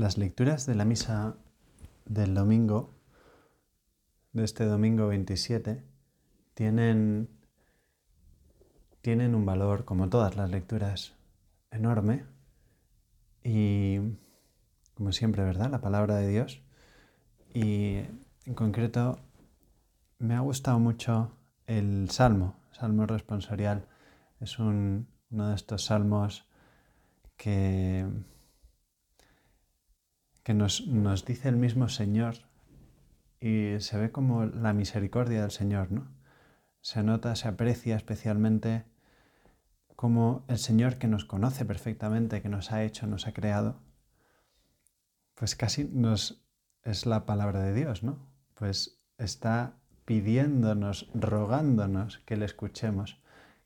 [0.00, 1.36] Las lecturas de la misa
[2.06, 2.94] del domingo,
[4.32, 5.84] de este domingo 27,
[6.54, 7.28] tienen,
[9.02, 11.12] tienen un valor, como todas las lecturas,
[11.70, 12.24] enorme.
[13.44, 13.98] Y,
[14.94, 15.70] como siempre, ¿verdad?
[15.70, 16.62] La palabra de Dios.
[17.52, 17.96] Y
[18.46, 19.18] en concreto,
[20.18, 21.36] me ha gustado mucho
[21.66, 23.86] el Salmo, Salmo responsorial.
[24.40, 26.48] Es uno de estos salmos
[27.36, 28.06] que
[30.50, 30.82] que nos,
[31.26, 32.34] dice el mismo Señor
[33.38, 36.08] y se ve como la misericordia del Señor, ¿no?
[36.80, 38.84] Se nota, se aprecia especialmente
[39.94, 43.80] como el Señor que nos conoce perfectamente, que nos ha hecho, nos ha creado,
[45.36, 46.44] pues casi nos
[46.82, 48.18] es la palabra de Dios, ¿no?
[48.54, 53.22] Pues está pidiéndonos, rogándonos que le escuchemos,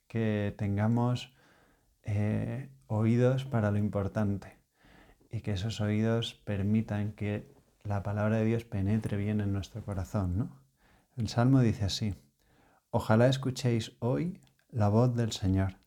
[0.06, 1.34] que tengamos
[2.02, 4.63] eh, oídos para lo importante
[5.34, 7.52] y que esos oídos permitan que
[7.82, 10.38] la palabra de Dios penetre bien en nuestro corazón.
[10.38, 10.62] ¿no?
[11.16, 12.14] El Salmo dice así,
[12.90, 15.80] ojalá escuchéis hoy la voz del Señor,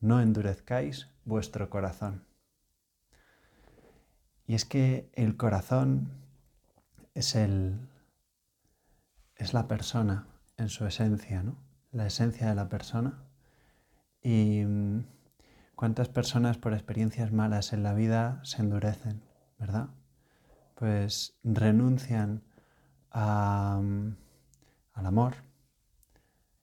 [0.00, 2.24] no endurezcáis vuestro corazón.
[4.46, 6.08] Y es que el corazón
[7.12, 7.78] es, el,
[9.36, 11.58] es la persona en su esencia, ¿no?
[11.92, 13.18] la esencia de la persona.
[14.22, 14.62] Y
[15.78, 19.22] ¿Cuántas personas por experiencias malas en la vida se endurecen,
[19.60, 19.90] verdad?
[20.74, 22.42] Pues renuncian
[23.12, 24.16] al
[24.96, 25.34] amor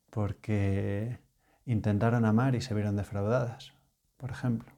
[0.10, 1.22] porque
[1.66, 3.72] intentaron amar y se vieron defraudadas,
[4.18, 4.74] por ejemplo.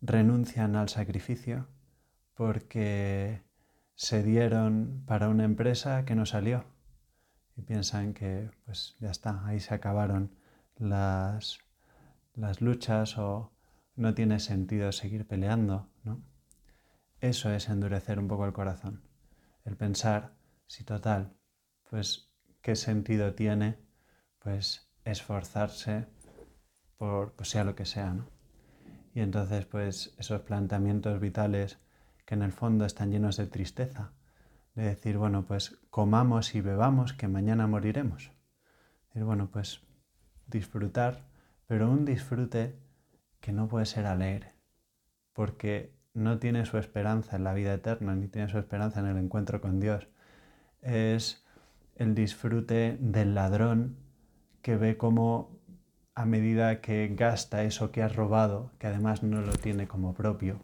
[0.00, 1.68] Renuncian al sacrificio
[2.34, 3.44] porque
[3.94, 6.64] se dieron para una empresa que no salió
[7.54, 10.34] y piensan que pues ya está, ahí se acabaron
[10.74, 11.67] las
[12.38, 13.52] las luchas o
[13.96, 16.22] no tiene sentido seguir peleando, ¿no?
[17.20, 19.02] Eso es endurecer un poco el corazón.
[19.64, 20.36] El pensar,
[20.68, 21.36] si total,
[21.90, 23.78] pues qué sentido tiene,
[24.38, 26.06] pues esforzarse
[26.96, 28.28] por pues, sea lo que sea, ¿no?
[29.14, 31.78] Y entonces, pues esos planteamientos vitales
[32.24, 34.12] que en el fondo están llenos de tristeza,
[34.74, 38.30] de decir, bueno, pues comamos y bebamos que mañana moriremos.
[39.08, 39.80] Decir, bueno, pues
[40.46, 41.27] disfrutar
[41.68, 42.76] pero un disfrute
[43.40, 44.54] que no puede ser alegre,
[45.34, 49.18] porque no tiene su esperanza en la vida eterna, ni tiene su esperanza en el
[49.18, 50.08] encuentro con Dios.
[50.80, 51.44] Es
[51.94, 53.96] el disfrute del ladrón
[54.62, 55.56] que ve cómo
[56.14, 60.58] a medida que gasta eso que ha robado, que además no lo tiene como propio,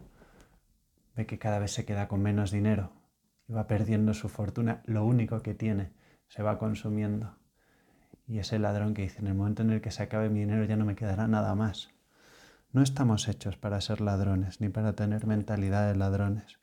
[1.15, 2.92] ve que cada vez se queda con menos dinero
[3.47, 5.92] y va perdiendo su fortuna, lo único que tiene,
[6.28, 7.36] se va consumiendo.
[8.26, 10.64] Y ese ladrón que dice, en el momento en el que se acabe mi dinero
[10.64, 11.90] ya no me quedará nada más.
[12.72, 16.58] No estamos hechos para ser ladrones ni para tener mentalidad de ladrones.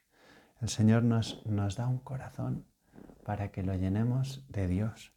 [0.59, 2.66] El Señor nos, nos da un corazón
[3.23, 5.13] para que lo llenemos de Dios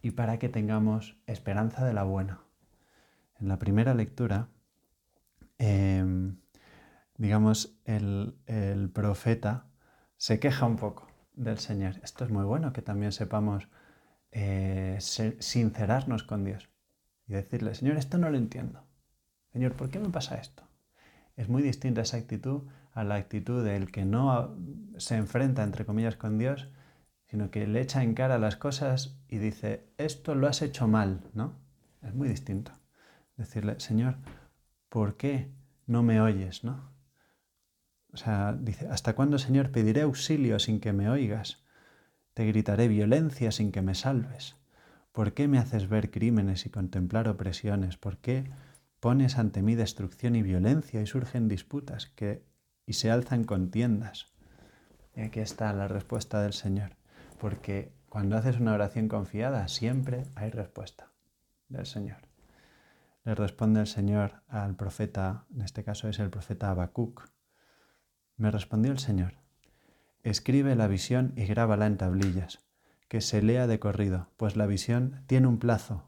[0.00, 2.40] y para que tengamos esperanza de la buena.
[3.40, 4.48] En la primera lectura,
[5.58, 6.38] em,
[7.16, 9.66] digamos, el, el profeta
[10.16, 12.00] se queja un poco del Señor.
[12.02, 13.68] Esto es muy bueno que también sepamos
[14.32, 16.70] eh, sincerarnos con Dios
[17.26, 18.84] y decirle, Señor, esto no lo entiendo.
[19.52, 20.64] Señor, ¿por qué me pasa esto?
[21.36, 22.62] Es muy distinta esa actitud
[22.92, 24.56] a la actitud del que no
[24.96, 26.68] se enfrenta, entre comillas, con Dios,
[27.26, 31.22] sino que le echa en cara las cosas y dice, esto lo has hecho mal,
[31.32, 31.58] ¿no?
[32.02, 32.72] Es muy distinto.
[33.36, 34.16] Decirle, Señor,
[34.88, 35.50] ¿por qué
[35.86, 36.92] no me oyes, no?
[38.12, 41.64] O sea, dice, ¿hasta cuándo, Señor, pediré auxilio sin que me oigas?
[42.34, 44.56] Te gritaré violencia sin que me salves.
[45.12, 47.98] ¿Por qué me haces ver crímenes y contemplar opresiones?
[47.98, 48.50] ¿Por qué
[49.00, 52.46] pones ante mí destrucción y violencia y surgen disputas que,
[52.86, 54.32] y se alzan contiendas?
[55.14, 56.96] Y aquí está la respuesta del Señor.
[57.38, 61.12] Porque cuando haces una oración confiada, siempre hay respuesta
[61.68, 62.18] del Señor.
[63.24, 67.28] Le responde el Señor al profeta, en este caso es el profeta Habacuc.
[68.36, 69.34] Me respondió el Señor,
[70.22, 72.60] Escribe la visión y grábala en tablillas,
[73.08, 76.04] que se lea de corrido, pues la visión tiene un plazo.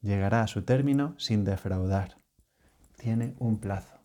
[0.00, 2.18] Llegará a su término sin defraudar.
[2.96, 3.98] Tiene un plazo.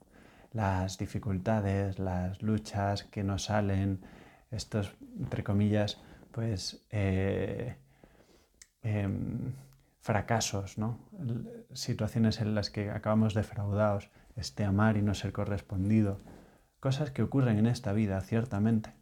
[0.54, 4.02] Las dificultades, las luchas que nos salen,
[4.50, 6.02] estos, entre comillas,
[6.32, 7.76] pues eh,
[8.82, 9.54] em,
[10.00, 10.98] fracasos, ¿no?
[11.74, 16.20] situaciones en las que acabamos defraudados, este amar y no ser correspondido,
[16.80, 19.00] cosas que ocurren en esta vida, ciertamente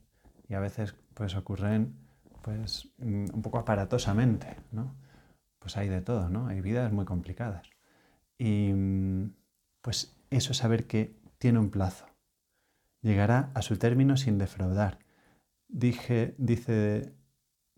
[0.49, 1.95] y a veces pues ocurren
[2.41, 4.95] pues mm, un poco aparatosamente, ¿no?
[5.59, 6.47] Pues hay de todo, ¿no?
[6.47, 7.69] Hay vidas muy complicadas.
[8.37, 9.33] Y mm,
[9.81, 12.09] pues eso es saber que tiene un plazo
[13.01, 14.99] llegará a su término sin defraudar.
[15.67, 17.13] Dije, dice,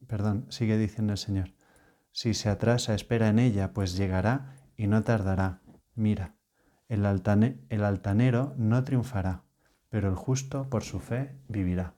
[0.08, 1.54] perdón, sigue diciendo el Señor,
[2.12, 5.62] si se atrasa, espera en ella, pues llegará y no tardará.
[5.96, 6.36] Mira,
[6.88, 7.06] el,
[7.70, 9.44] el altanero no triunfará,
[9.90, 11.96] pero el justo por su fe vivirá.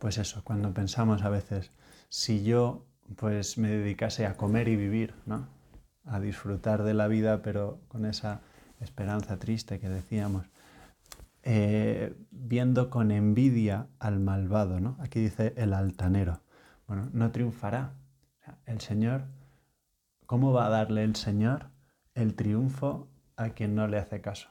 [0.00, 1.72] Pues eso, cuando pensamos a veces,
[2.08, 2.86] si yo
[3.16, 5.46] pues me dedicase a comer y vivir, ¿no?
[6.06, 8.40] A disfrutar de la vida, pero con esa
[8.80, 10.46] esperanza triste que decíamos,
[11.42, 14.96] eh, viendo con envidia al malvado, ¿no?
[15.00, 16.40] Aquí dice el altanero.
[16.86, 17.92] Bueno, no triunfará.
[18.64, 19.24] El Señor,
[20.24, 21.66] ¿cómo va a darle el Señor
[22.14, 24.48] el triunfo a quien no le hace caso?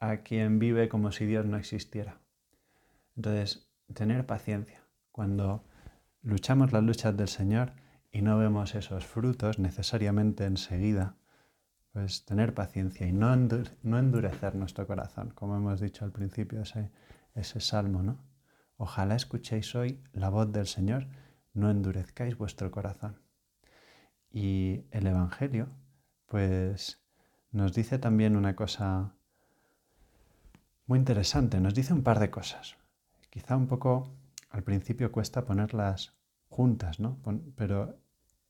[0.00, 2.18] A quien vive como si Dios no existiera.
[3.16, 4.82] Entonces, tener paciencia.
[5.12, 5.64] Cuando
[6.22, 7.72] luchamos las luchas del Señor
[8.10, 11.16] y no vemos esos frutos necesariamente enseguida,
[11.92, 16.90] pues tener paciencia y no, endurecer nuestro corazón, como hemos dicho al principio ese,
[17.34, 18.18] ese salmo, ¿no?
[18.76, 21.06] Ojalá escuchéis hoy la voz del Señor,
[21.52, 23.20] no endurezcáis vuestro corazón.
[24.28, 25.68] Y el Evangelio,
[26.26, 27.00] pues
[27.52, 29.14] nos dice también una cosa
[30.86, 32.76] muy interesante, nos dice un par de cosas.
[33.34, 34.14] Quizá un poco
[34.48, 36.14] al principio cuesta ponerlas
[36.48, 37.18] juntas, ¿no?
[37.56, 37.98] Pero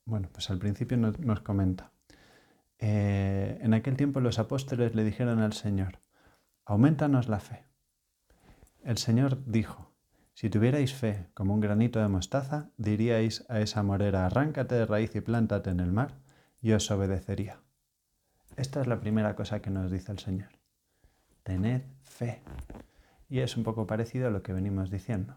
[0.04, 1.92] bueno, pues al principio nos comenta.
[2.78, 6.00] Eh, en aquel tiempo los apóstoles le dijeron al Señor,
[6.66, 7.64] aumentanos la fe.
[8.82, 9.90] El Señor dijo,
[10.34, 15.16] si tuvierais fe como un granito de mostaza, diríais a esa morera, arráncate de raíz
[15.16, 16.18] y plántate en el mar,
[16.60, 17.62] y os obedecería.
[18.58, 20.50] Esta es la primera cosa que nos dice el Señor.
[21.42, 22.42] Tened fe.
[23.34, 25.34] Y es un poco parecido a lo que venimos diciendo,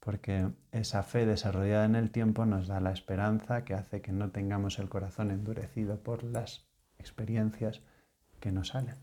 [0.00, 4.32] porque esa fe desarrollada en el tiempo nos da la esperanza que hace que no
[4.32, 6.66] tengamos el corazón endurecido por las
[6.98, 7.80] experiencias
[8.40, 8.96] que nos salen,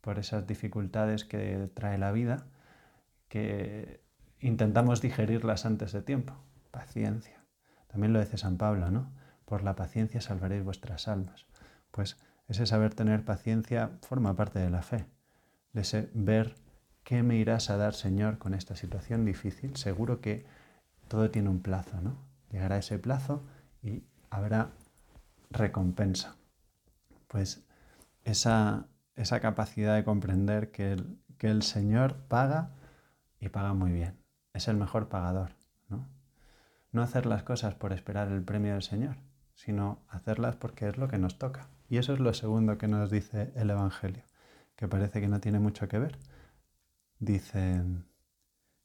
[0.00, 2.48] por esas dificultades que trae la vida,
[3.28, 4.02] que
[4.40, 6.34] intentamos digerirlas antes de tiempo.
[6.72, 7.44] Paciencia.
[7.86, 9.12] También lo dice San Pablo, ¿no?
[9.44, 11.46] Por la paciencia salvaréis vuestras almas.
[11.92, 12.18] Pues
[12.48, 15.06] ese saber tener paciencia forma parte de la fe,
[15.72, 16.56] de ese ver
[17.04, 19.76] qué me irás a dar, Señor, con esta situación difícil.
[19.76, 20.46] Seguro que
[21.08, 22.16] todo tiene un plazo, ¿no?
[22.50, 23.42] Llegará ese plazo
[23.82, 24.70] y habrá
[25.50, 26.36] recompensa
[27.30, 27.64] pues
[28.24, 28.88] esa,
[29.40, 32.70] capacidad de comprender que el, que el Señor paga
[33.38, 34.18] y paga muy bien.
[34.52, 35.52] Es el mejor pagador,
[35.88, 36.08] ¿no?
[36.90, 39.16] No hacer las cosas por esperar el premio del Señor,
[39.54, 41.68] sino hacerlas porque es lo que nos toca.
[41.88, 44.24] Y eso es lo segundo que nos dice el Evangelio,
[44.74, 46.18] que parece que no tiene mucho que ver.
[47.20, 47.82] Dice,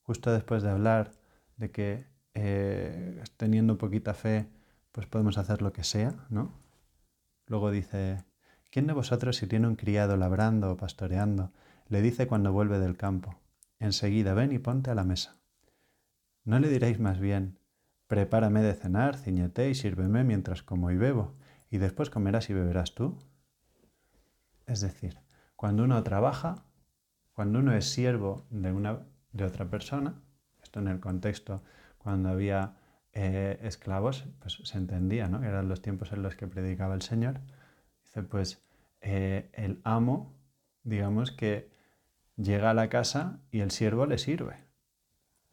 [0.04, 1.12] justo después de hablar
[1.58, 2.06] de que
[2.36, 4.48] eh, teniendo poquita fe,
[4.92, 6.54] pues podemos hacer lo que sea, ¿no?
[7.48, 8.24] Luego dice,
[8.76, 11.54] ¿Quién de vosotros si tiene un criado labrando o pastoreando,
[11.88, 13.40] le dice cuando vuelve del campo,
[13.80, 15.38] enseguida ven y ponte a la mesa?
[16.44, 17.58] ¿No le diréis más bien,
[18.08, 21.38] prepárame de cenar, ciñete y sírveme mientras como y bebo,
[21.70, 23.18] y después comerás y beberás tú?
[24.66, 25.20] Es decir,
[25.56, 26.66] cuando uno trabaja,
[27.36, 29.00] cuando uno es siervo de, una,
[29.34, 30.16] de otra persona,
[30.64, 31.62] esto en el contexto
[31.98, 32.78] cuando había
[33.14, 35.44] eh, esclavos, pues se entendía, ¿no?
[35.44, 37.42] Eran los tiempos en los que predicaba el Señor.
[38.04, 38.64] Dice, pues
[39.02, 40.34] eh, el amo,
[40.84, 41.70] digamos que
[42.38, 44.56] llega a la casa y el siervo le sirve.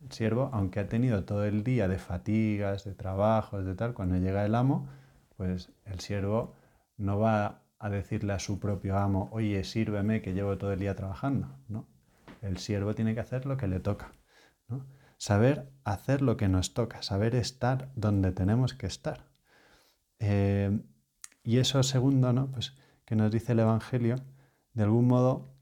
[0.03, 4.17] El siervo, aunque ha tenido todo el día de fatigas, de trabajos, de tal, cuando
[4.19, 4.89] llega el amo,
[5.37, 6.55] pues el siervo
[6.97, 10.95] no va a decirle a su propio amo, oye, sírveme que llevo todo el día
[10.95, 11.59] trabajando.
[11.69, 11.89] ¿no?
[12.41, 14.13] El siervo tiene que hacer lo que le toca.
[15.19, 19.27] Saber hacer lo que nos toca, saber estar donde tenemos que estar.
[20.21, 20.81] Eh,
[21.43, 22.53] y eso segundo, ¿no?
[22.53, 24.15] Pues que nos dice el Evangelio,
[24.75, 25.53] de algún modo,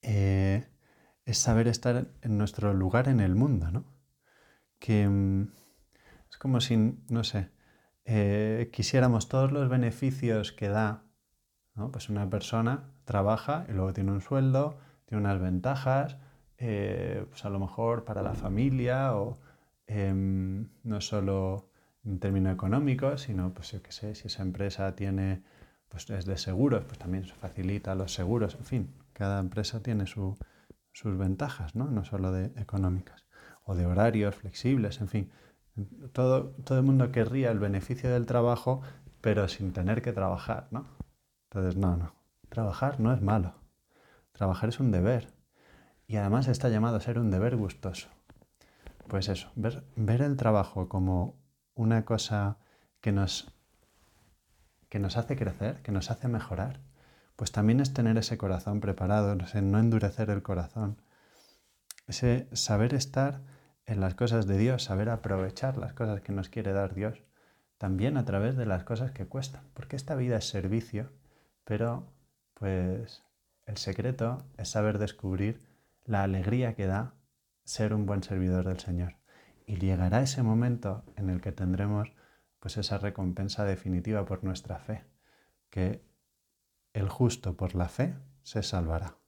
[0.00, 0.66] eh,
[1.26, 3.84] es saber estar en nuestro lugar en el mundo, ¿no?
[4.78, 5.52] Que mm,
[6.30, 6.76] es como si,
[7.10, 7.50] no sé,
[8.06, 11.05] eh, quisiéramos todos los beneficios que da,
[11.76, 11.90] ¿no?
[11.92, 16.16] Pues una persona trabaja y luego tiene un sueldo, tiene unas ventajas,
[16.58, 19.38] eh, pues a lo mejor para la familia o
[19.86, 21.70] em, no solo
[22.04, 25.42] en términos económicos, sino, pues yo qué sé, si esa empresa tiene
[25.88, 30.06] pues es de seguros, pues también se facilita los seguros, en fin, cada empresa tiene
[30.06, 30.36] sus
[31.18, 31.86] ventajas, ¿no?
[31.86, 33.26] no solo de económicas,
[33.64, 35.30] o de horarios flexibles, en fin.
[36.12, 38.82] Todo, todo el mundo querría el beneficio del trabajo,
[39.20, 40.86] pero sin tener que trabajar, ¿no?
[41.50, 42.14] Entonces, no, no.
[42.48, 43.54] Trabajar no es malo.
[44.32, 45.32] Trabajar es un deber.
[46.06, 48.08] Y además está llamado a ser un deber gustoso.
[49.08, 51.38] Pues eso, ver, el trabajo como
[51.74, 52.58] una cosa
[53.00, 53.52] que nos
[54.88, 56.80] que nos hace crecer, que nos hace mejorar,
[57.34, 61.02] pues también es tener ese corazón preparado, no endurecer el corazón,
[62.06, 63.42] ese saber estar
[63.84, 67.22] en las cosas de Dios, saber aprovechar las cosas que nos quiere dar Dios,
[67.78, 71.10] también a través de las cosas que cuestan, porque esta vida es servicio,
[71.66, 72.14] pero
[72.54, 73.24] pues
[73.66, 75.60] el secreto es saber descubrir
[76.04, 77.14] la alegría que da
[77.64, 79.16] ser un buen servidor del Señor.
[79.66, 82.12] Y llegará ese momento en el que tendremos
[82.60, 85.04] pues esa recompensa definitiva por nuestra fe,
[85.68, 86.08] que
[86.92, 89.18] el justo por la fe se salvará.